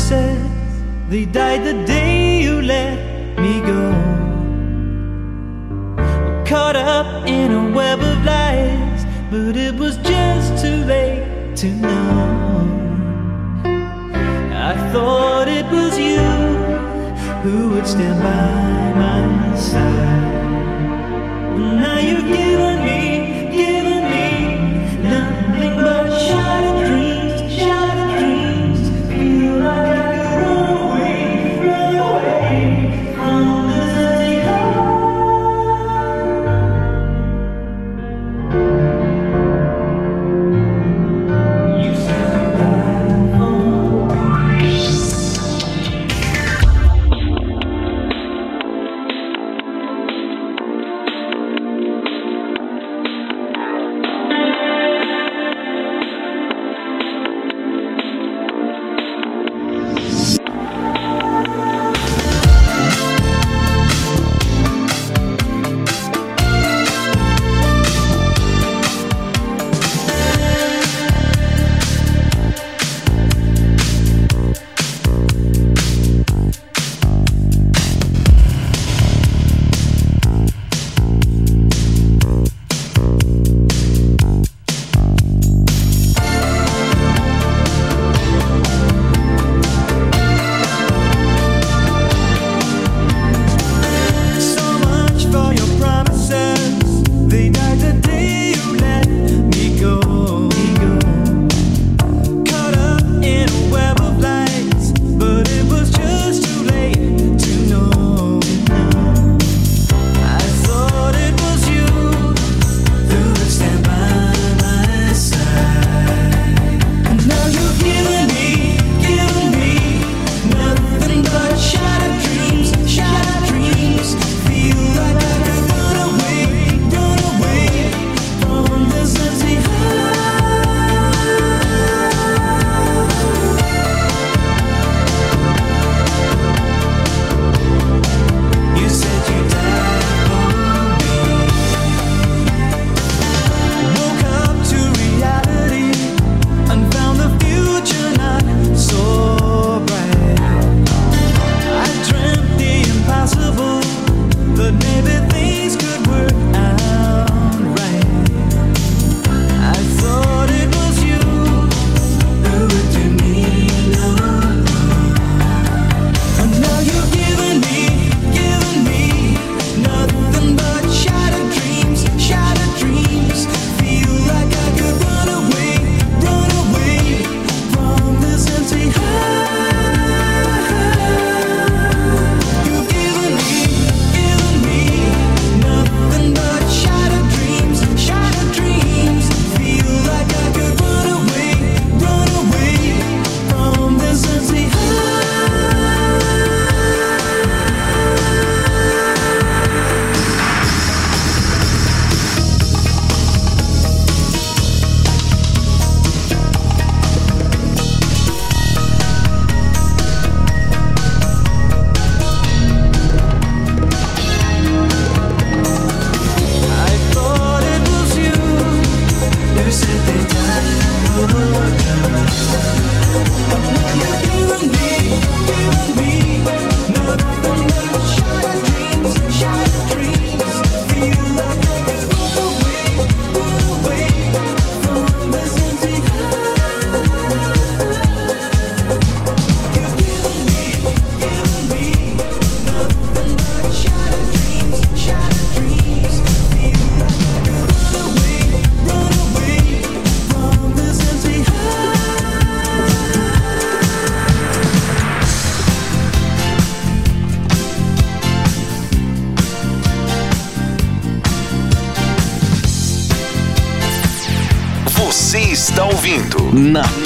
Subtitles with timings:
[0.00, 0.48] Promises.
[1.08, 3.92] They died the day you let me go.
[6.46, 12.66] Caught up in a web of lies, but it was just too late to know.
[14.52, 16.20] I thought it was you
[17.42, 20.19] who would stand by my side.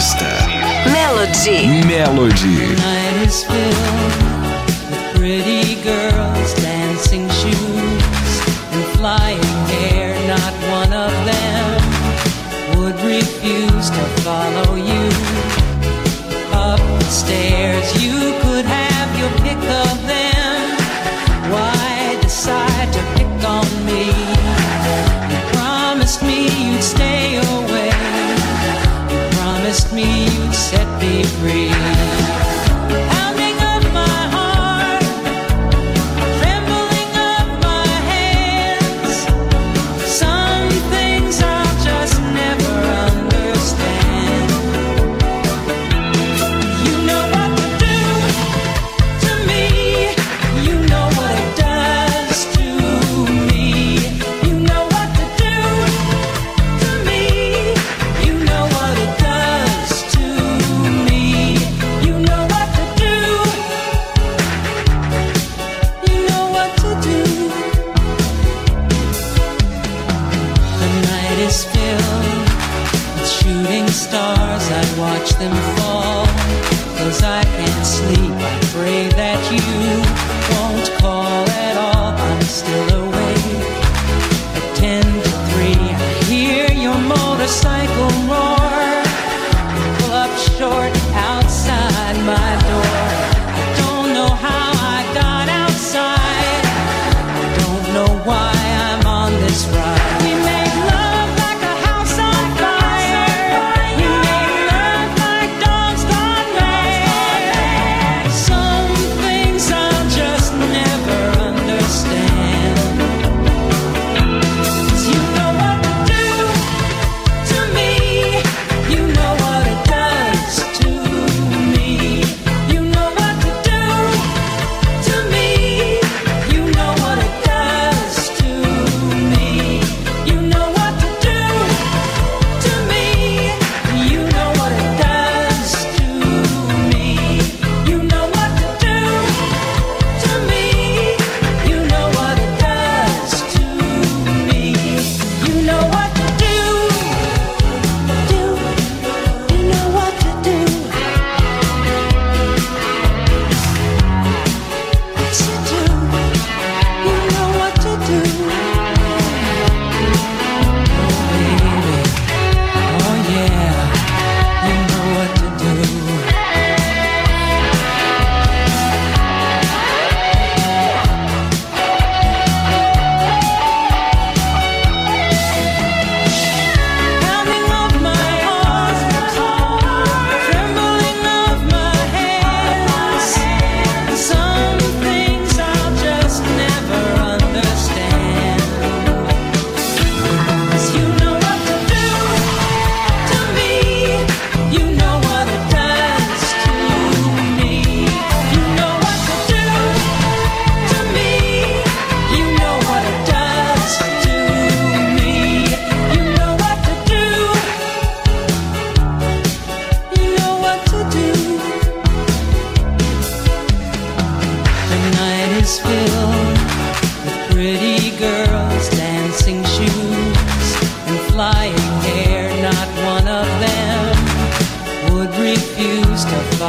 [0.00, 1.84] Melody.
[1.86, 2.99] Melody.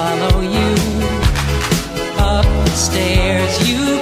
[0.02, 0.72] Follow you
[2.18, 3.54] up the stairs.
[3.70, 4.01] You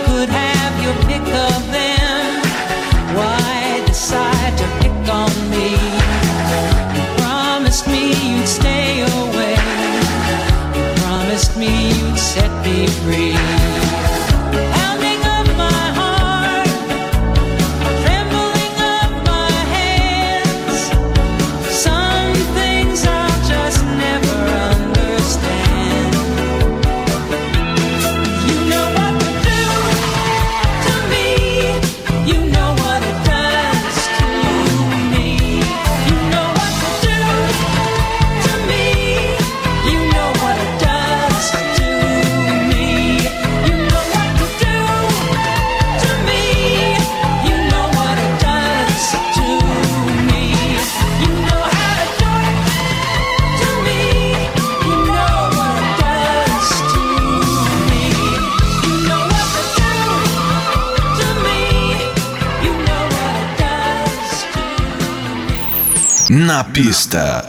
[66.50, 67.49] Na pista.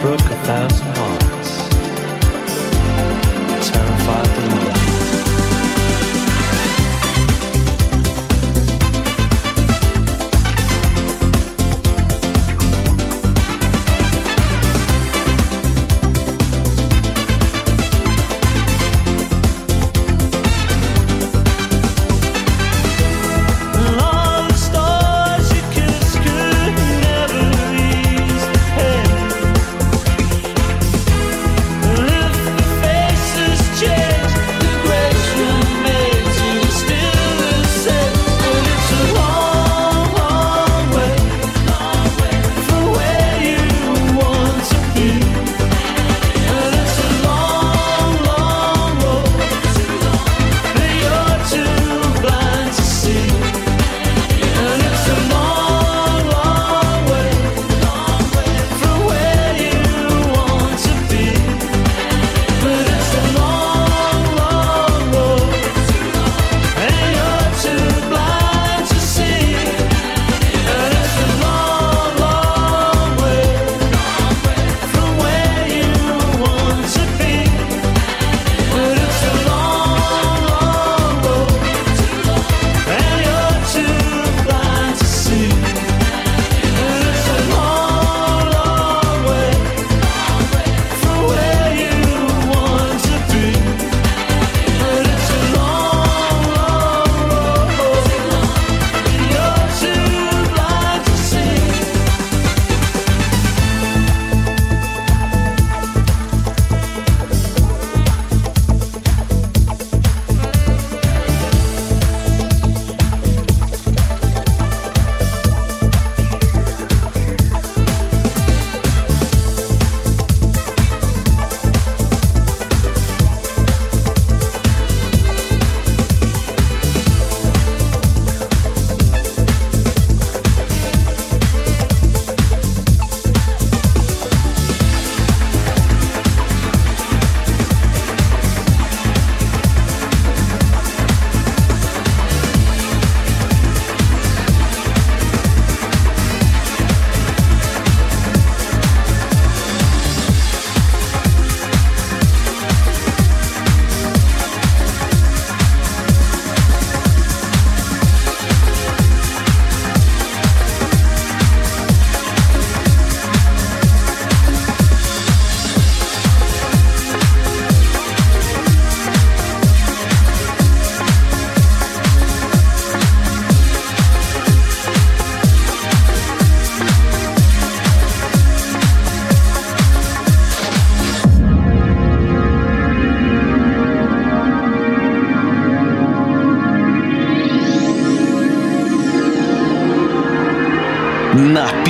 [0.00, 1.68] Broke a thousand hearts.
[3.68, 4.77] Terrified the moon.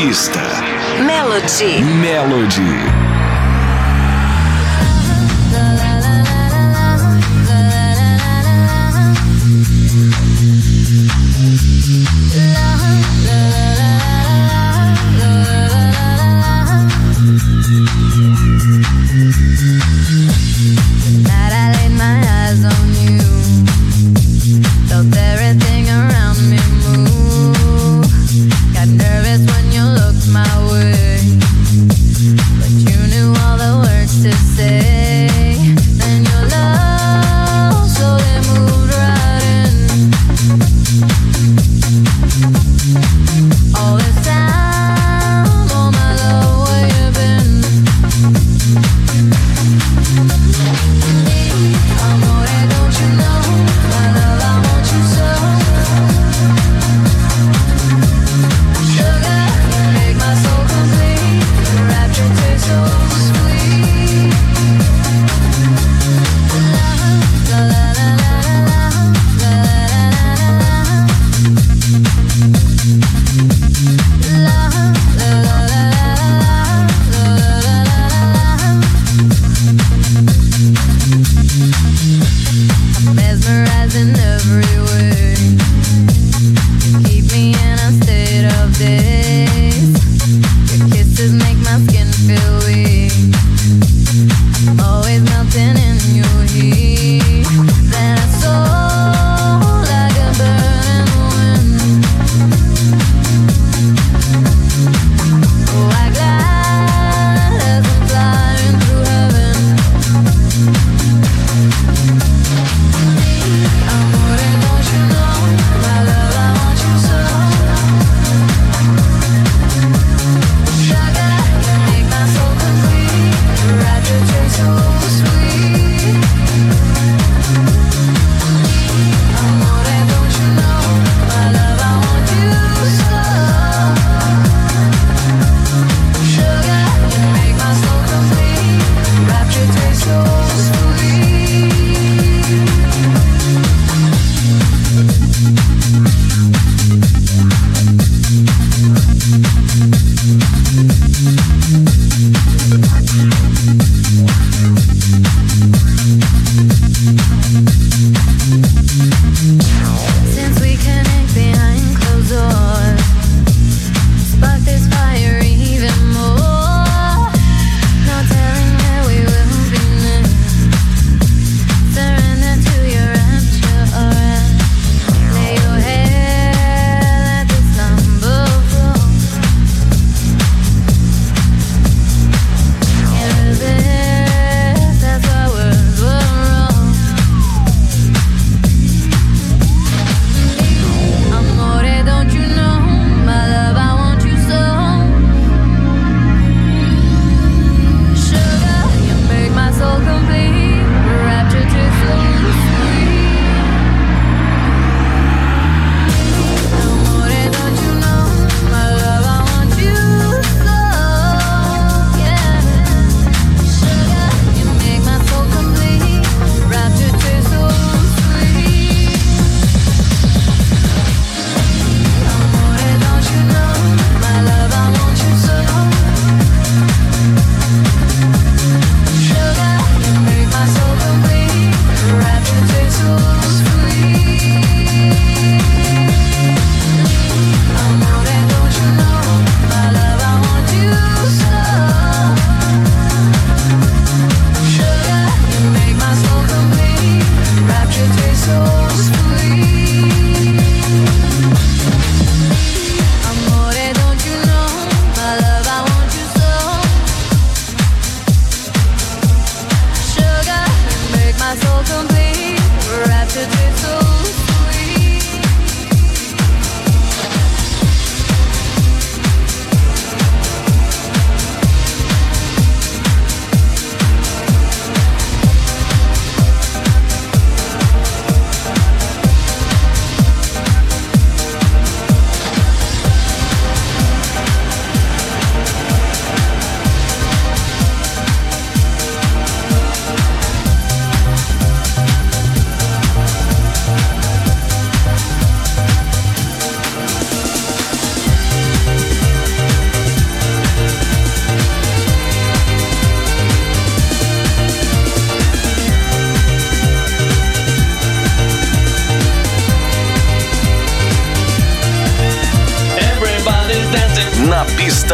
[0.09, 1.82] Melody.
[2.00, 2.88] Melody.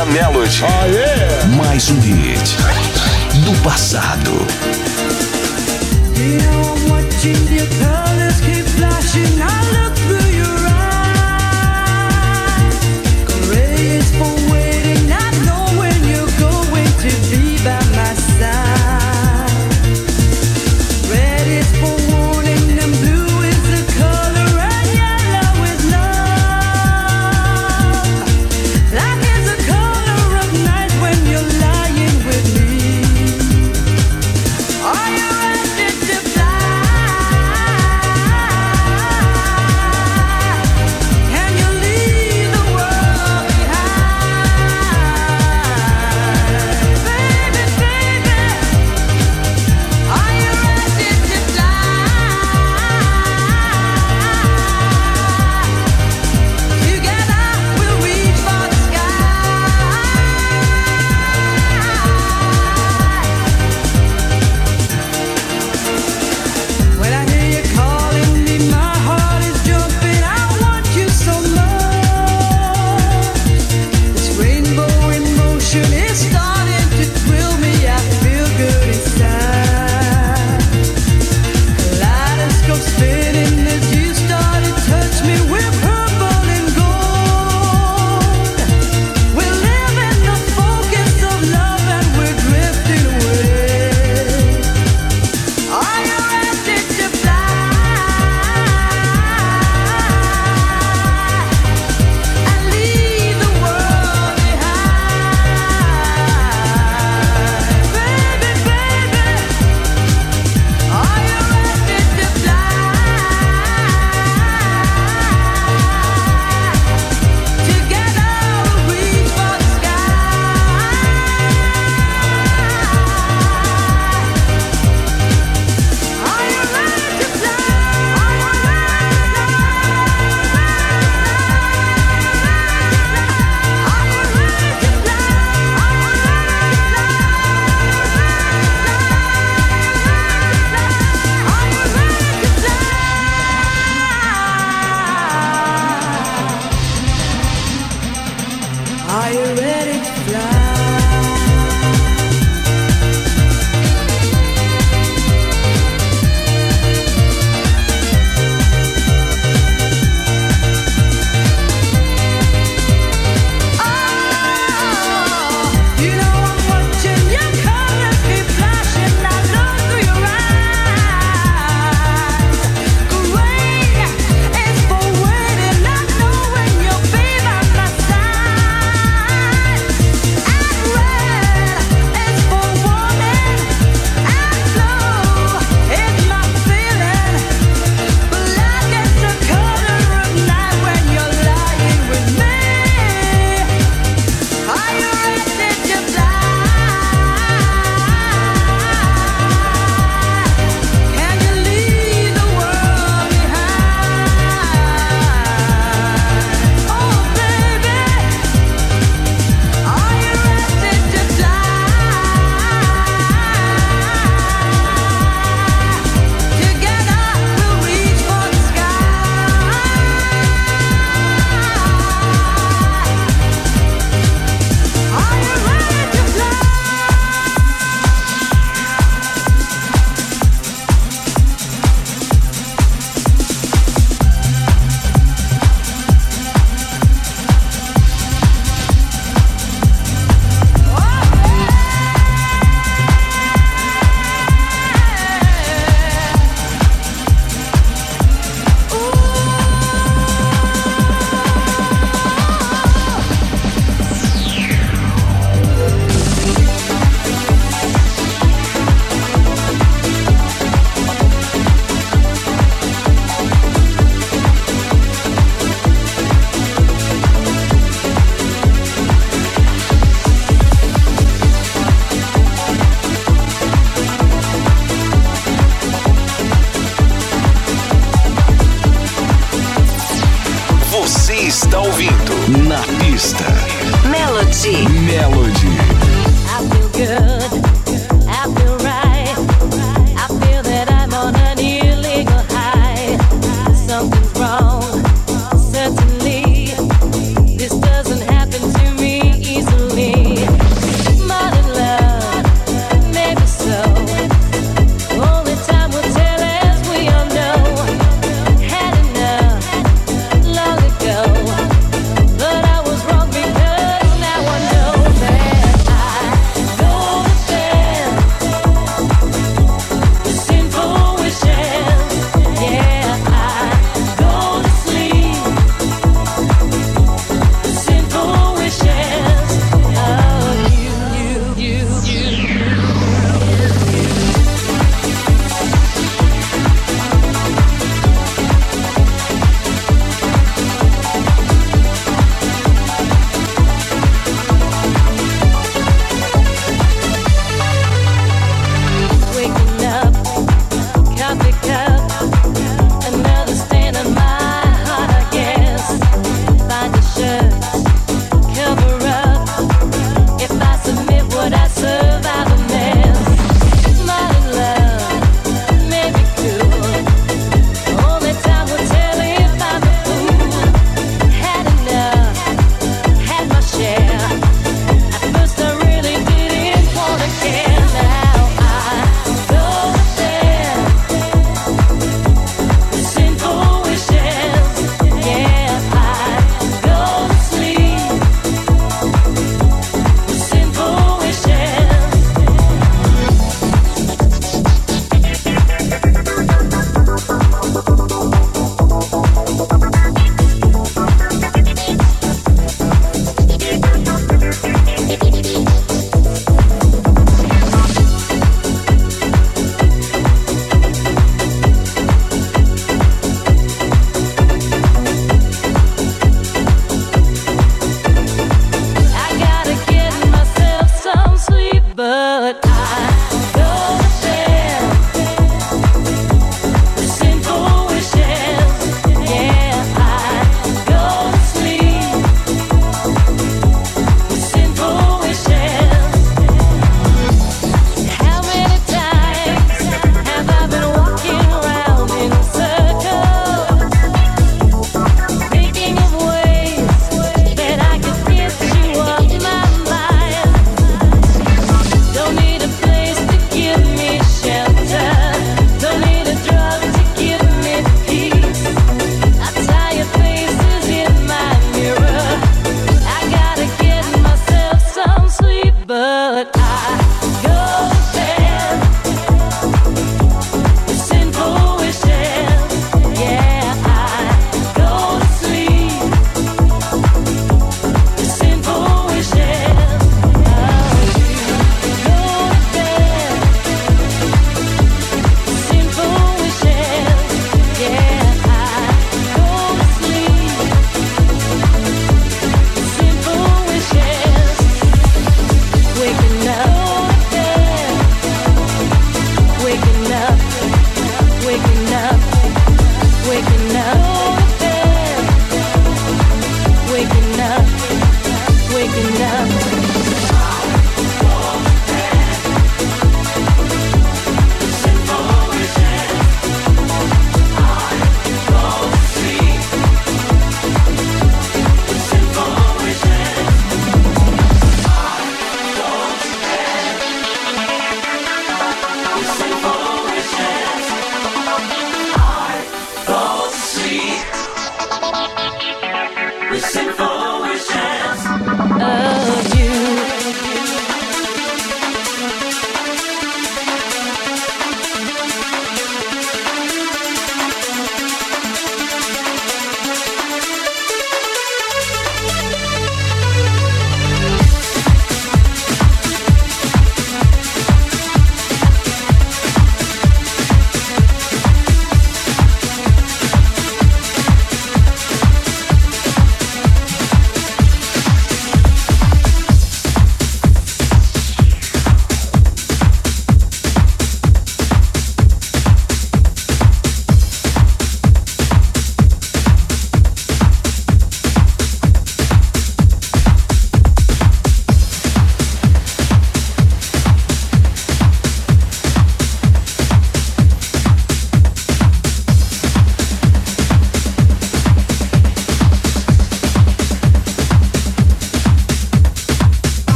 [0.00, 0.62] da Melody.
[0.62, 1.46] Oh, yeah.
[1.56, 2.56] Mais um hit
[3.44, 4.30] do passado.
[14.50, 17.49] Waiting, not knowing you're going to be.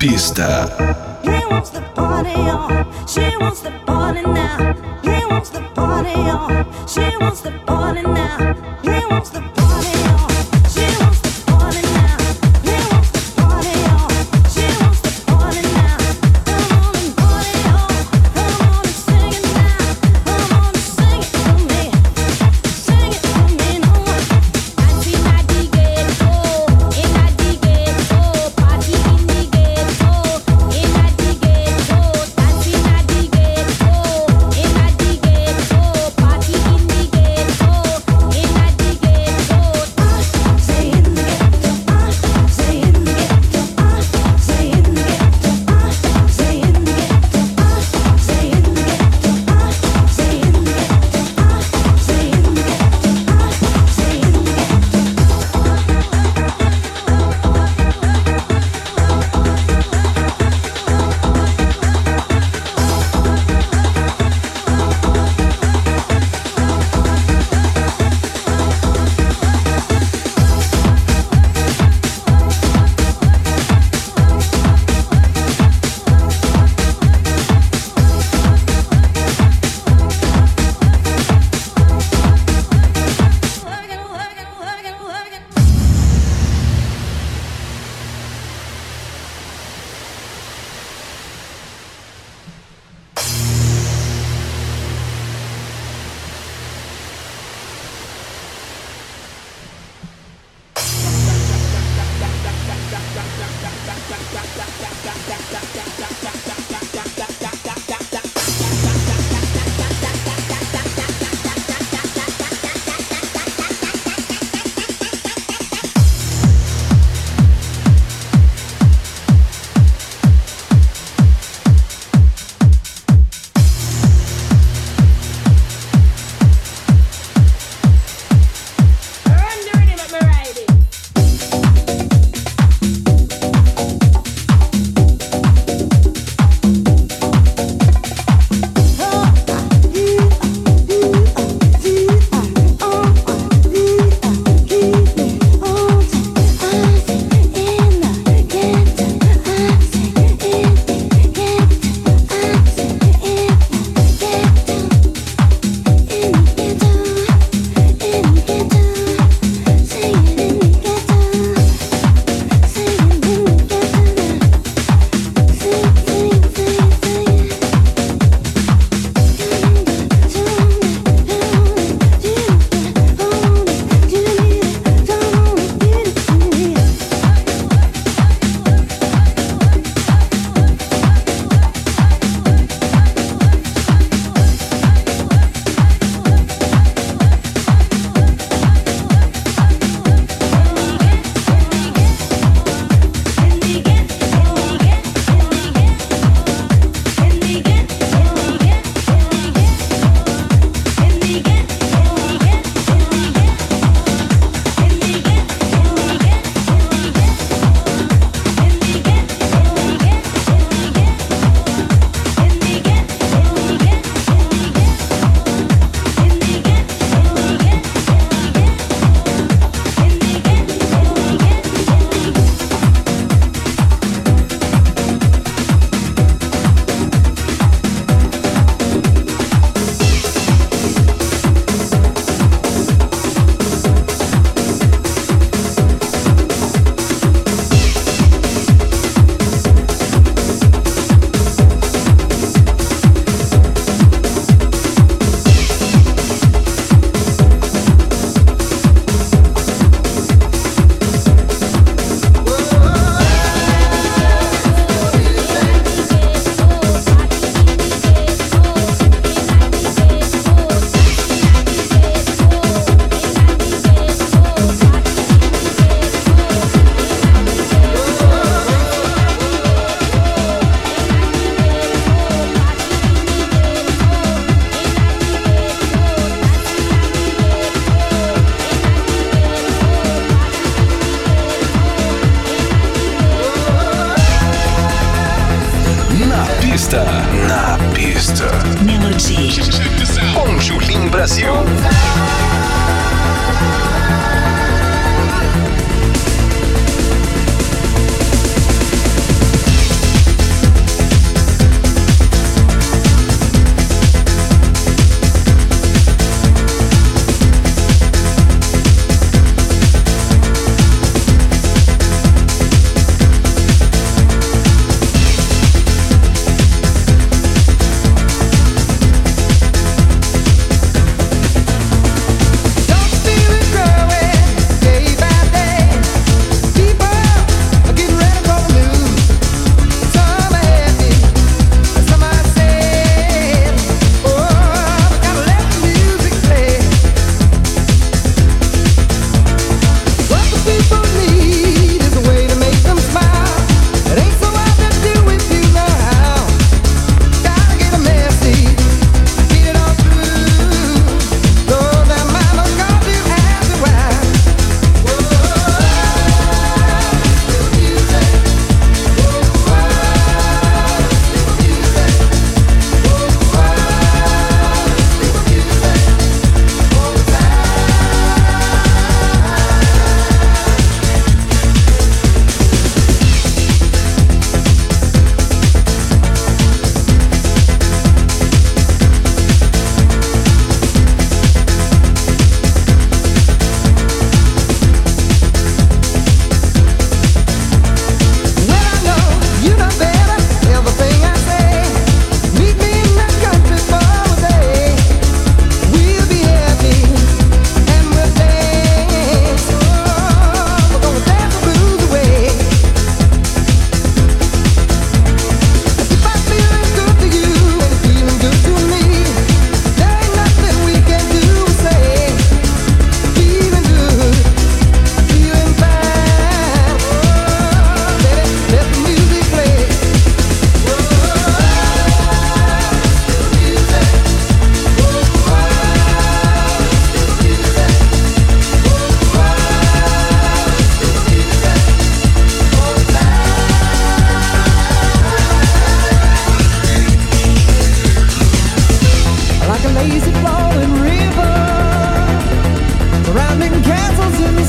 [0.00, 1.20] Pista.
[1.22, 4.72] He wants the party on, she wants the party now.
[5.02, 7.09] He wants the party on, she